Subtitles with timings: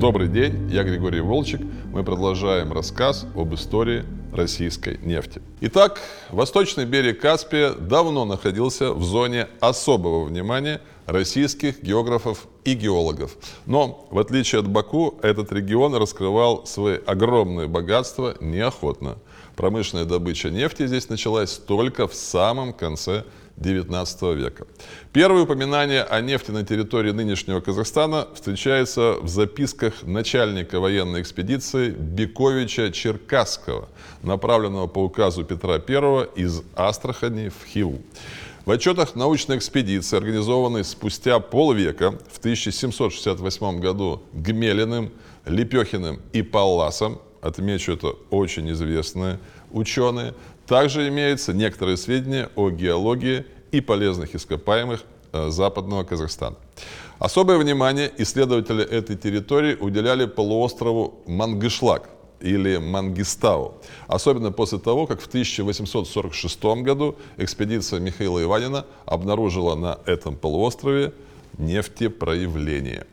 [0.00, 1.60] Добрый день, я Григорий Волчек.
[1.92, 5.42] Мы продолжаем рассказ об истории российской нефти.
[5.60, 10.80] Итак, восточный берег Каспия давно находился в зоне особого внимания
[11.10, 13.36] российских географов и геологов.
[13.66, 19.18] Но, в отличие от Баку, этот регион раскрывал свои огромные богатства неохотно.
[19.56, 23.24] Промышленная добыча нефти здесь началась только в самом конце
[23.58, 24.66] XIX века.
[25.12, 32.90] Первые упоминания о нефти на территории нынешнего Казахстана встречаются в записках начальника военной экспедиции Бековича
[32.90, 33.88] Черкасского,
[34.22, 38.00] направленного по указу Петра I из Астрахани в Хиву.
[38.70, 45.10] В отчетах научной экспедиции, организованной спустя полвека в 1768 году Гмелиным,
[45.44, 49.40] Лепехиным и Палласом, отмечу это очень известные
[49.72, 50.34] ученые,
[50.68, 55.02] также имеются некоторые сведения о геологии и полезных ископаемых
[55.32, 56.54] э, западного Казахстана.
[57.18, 62.08] Особое внимание исследователи этой территории уделяли полуострову Мангышлак
[62.40, 63.74] или Мангистау,
[64.06, 71.12] особенно после того, как в 1846 году экспедиция Михаила Иванина обнаружила на этом полуострове
[71.58, 73.06] нефтепроявление.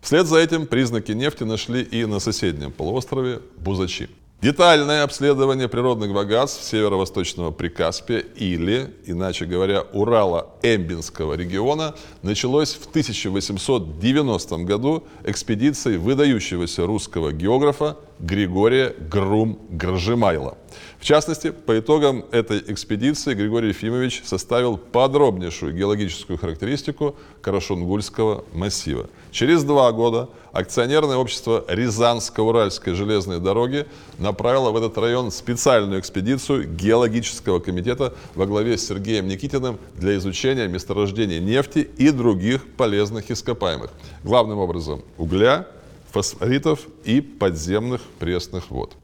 [0.00, 4.08] Вслед за этим признаки нефти нашли и на соседнем полуострове Бузачи.
[4.42, 15.04] Детальное обследование природных богатств северо-восточного Прикаспия или, иначе говоря, Урала-Эмбинского региона началось в 1890 году
[15.24, 20.58] экспедицией выдающегося русского географа Григория Грум-Гржимайла.
[20.98, 29.08] В частности, по итогам этой экспедиции Григорий Ефимович составил подробнейшую геологическую характеристику Карашунгульского массива.
[29.30, 33.86] Через два года акционерное общество Рязанско-Уральской железной дороги
[34.18, 40.66] направило в этот район специальную экспедицию геологического комитета во главе с Сергеем Никитиным для изучения
[40.68, 43.90] месторождений нефти и других полезных ископаемых.
[44.24, 45.66] Главным образом угля,
[46.10, 48.96] фосфоритов и подземных пресных вод.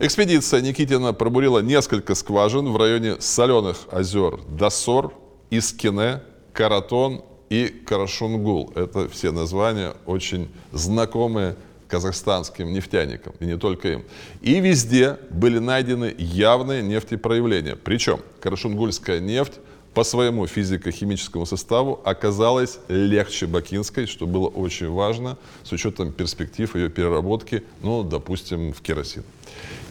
[0.00, 5.14] Экспедиция Никитина пробурила несколько скважин в районе соленых озер Досор,
[5.50, 6.20] Искине,
[6.52, 8.72] Каратон и Карашунгул.
[8.74, 11.54] Это все названия очень знакомые
[11.86, 14.04] казахстанским нефтяникам, и не только им.
[14.42, 17.76] И везде были найдены явные нефтепроявления.
[17.76, 19.60] Причем карашунгульская нефть
[19.94, 26.90] по своему физико-химическому составу оказалась легче бакинской, что было очень важно с учетом перспектив ее
[26.90, 29.22] переработки, ну, допустим, в керосин.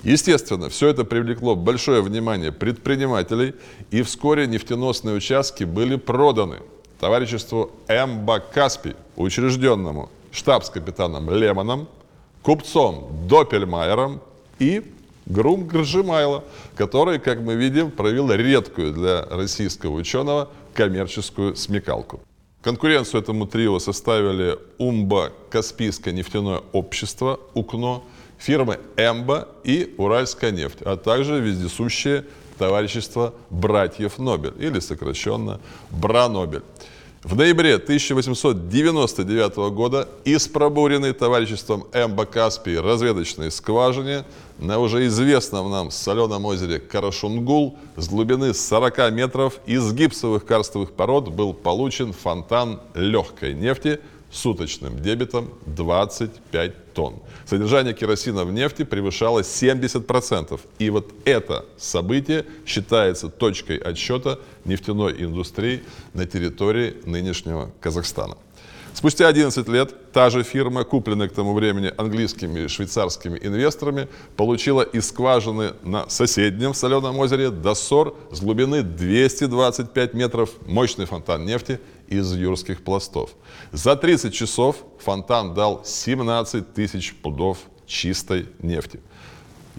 [0.03, 3.53] Естественно, все это привлекло большое внимание предпринимателей,
[3.89, 6.57] и вскоре нефтеносные участки были проданы
[6.99, 11.87] товариществу МБ Каспий, учрежденному штабс-капитаном Лемоном,
[12.41, 14.21] купцом Доппельмайером
[14.59, 14.83] и
[15.25, 16.43] Грум Гржимайло,
[16.75, 22.21] который, как мы видим, проявил редкую для российского ученого коммерческую смекалку.
[22.61, 28.03] Конкуренцию этому трио составили Умба Каспийское нефтяное общество, УКНО,
[28.37, 32.25] фирмы Эмба и Уральская нефть, а также вездесущее
[32.57, 36.63] товарищество братьев Нобель, или сокращенно Бранобель.
[37.23, 44.25] В ноябре 1899 года из пробуренной товариществом МБ Каспий разведочной скважине
[44.59, 51.29] на уже известном нам соленом озере Карашунгул с глубины 40 метров из гипсовых карстовых пород
[51.29, 54.01] был получен фонтан легкой нефти–
[54.33, 57.19] суточным дебетом 25 тонн.
[57.45, 60.59] Содержание керосина в нефти превышало 70%.
[60.79, 65.83] И вот это событие считается точкой отсчета нефтяной индустрии
[66.13, 68.35] на территории нынешнего Казахстана.
[68.93, 74.07] Спустя 11 лет та же фирма, купленная к тому времени английскими и швейцарскими инвесторами,
[74.37, 81.79] получила из скважины на соседнем соленом озере Досор с глубины 225 метров мощный фонтан нефти
[82.13, 83.31] из юрских пластов.
[83.71, 88.99] За 30 часов фонтан дал 17 тысяч пудов чистой нефти.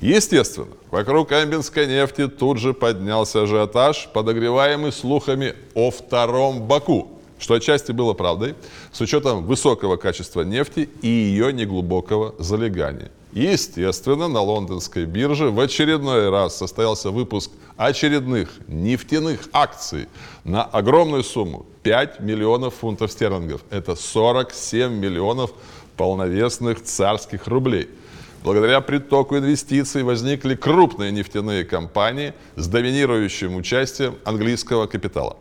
[0.00, 7.09] Естественно, вокруг амбинской нефти тут же поднялся ажиотаж, подогреваемый слухами о втором Баку,
[7.39, 8.54] что отчасти было правдой,
[8.92, 13.10] с учетом высокого качества нефти и ее неглубокого залегания.
[13.33, 20.09] Естественно, на лондонской бирже в очередной раз состоялся выпуск очередных нефтяных акций
[20.44, 23.62] на огромную сумму 5 миллионов фунтов стерлингов.
[23.71, 25.53] Это 47 миллионов
[25.97, 27.88] полновесных царских рублей.
[28.42, 35.36] Благодаря притоку инвестиций возникли крупные нефтяные компании с доминирующим участием английского капитала.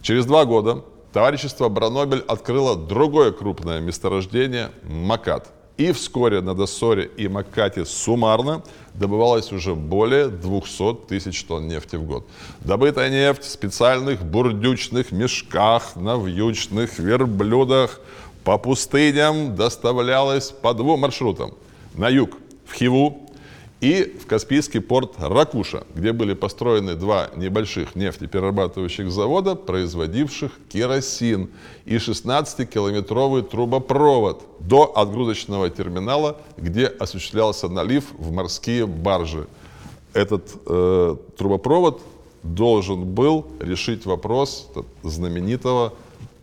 [0.00, 0.82] Через два года
[1.12, 5.52] товарищество Бранобель открыло другое крупное месторождение– Макат.
[5.80, 8.62] И вскоре на Доссоре и Макате суммарно
[8.92, 12.26] добывалось уже более 200 тысяч тонн нефти в год.
[12.60, 18.02] Добытая нефть в специальных бурдючных мешках на вьючных верблюдах
[18.44, 21.54] по пустыням доставлялось по двум маршрутам.
[21.94, 22.36] На юг
[22.66, 23.29] в Хиву
[23.80, 31.50] и в Каспийский порт Ракуша, где были построены два небольших нефтеперерабатывающих завода, производивших керосин,
[31.86, 39.46] и 16-километровый трубопровод до отгрузочного терминала, где осуществлялся налив в морские баржи.
[40.12, 42.02] Этот э, трубопровод
[42.42, 44.68] должен был решить вопрос
[45.02, 45.94] знаменитого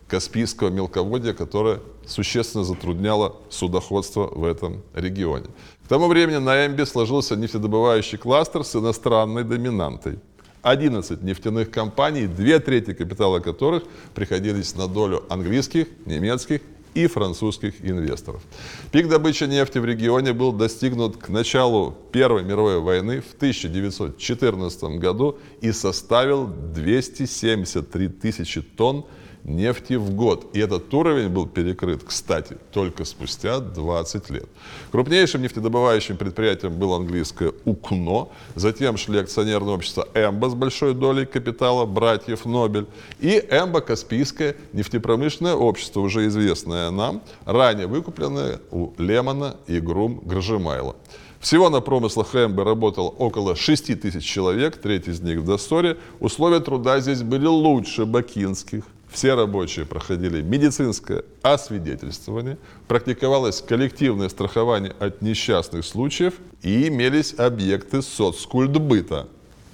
[0.08, 5.46] Каспийского мелководья, которое существенно затрудняло судоходство в этом регионе.
[5.84, 10.18] К тому времени на Эмбе сложился нефтедобывающий кластер с иностранной доминантой.
[10.62, 13.84] 11 нефтяных компаний, две трети капитала которых
[14.14, 16.60] приходились на долю английских, немецких
[16.94, 18.42] и французских инвесторов.
[18.90, 25.38] Пик добычи нефти в регионе был достигнут к началу Первой мировой войны в 1914 году
[25.60, 29.04] и составил 273 тысячи тонн
[29.44, 30.50] нефти в год.
[30.52, 34.46] И этот уровень был перекрыт, кстати, только спустя 20 лет.
[34.90, 41.86] Крупнейшим нефтедобывающим предприятием было английское УКНО, затем шли акционерное общество Эмба с большой долей капитала
[41.86, 42.86] братьев Нобель
[43.20, 50.96] и Эмба Каспийское нефтепромышленное общество, уже известное нам, ранее выкупленное у Лемона и Грум Гржемайла.
[51.40, 55.96] Всего на промыслах МБ работало около 6 тысяч человек, треть из них в Досторе.
[56.18, 58.84] Условия труда здесь были лучше бакинских.
[59.10, 69.28] Все рабочие проходили медицинское освидетельствование, практиковалось коллективное страхование от несчастных случаев и имелись объекты соцкультбыта.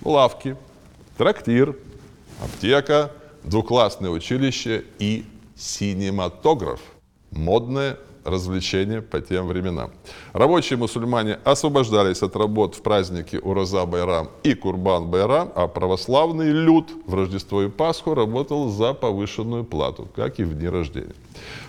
[0.04, 0.56] Лавки,
[1.19, 1.76] трактир,
[2.42, 3.10] аптека,
[3.42, 5.25] двуклассное училище и
[5.56, 6.80] синематограф.
[7.30, 9.91] Модное развлечения по тем временам.
[10.32, 16.88] Рабочие мусульмане освобождались от работ в праздники Ураза Байрам и Курбан Байрам, а православный люд
[17.06, 21.15] в Рождество и Пасху работал за повышенную плату, как и в дни рождения.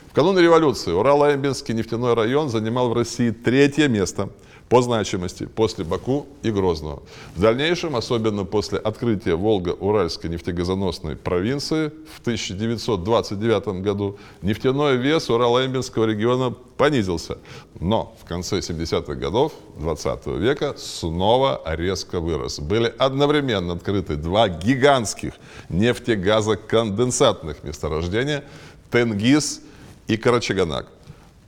[0.09, 4.29] В канун революции Урал-Эмбинский нефтяной район занимал в России третье место–
[4.69, 7.03] по значимости после Баку и Грозного.
[7.35, 16.53] В дальнейшем, особенно после открытия Волго-Уральской нефтегазоносной провинции в 1929 году, нефтяной вес Урало-Эмбинского региона
[16.77, 17.37] понизился.
[17.79, 22.59] Но в конце 70-х годов 20 века снова резко вырос.
[22.59, 25.33] Были одновременно открыты два гигантских
[25.69, 28.43] нефтегазоконденсатных месторождения–
[28.91, 29.61] Тенгиз
[30.07, 30.87] и Карачаганак.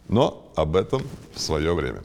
[0.10, 1.02] Но об этом
[1.34, 2.04] в свое время.